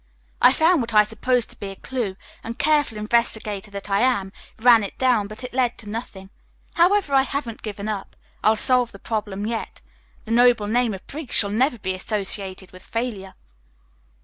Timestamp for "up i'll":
7.87-8.55